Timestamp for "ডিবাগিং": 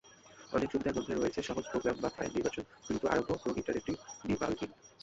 4.27-4.69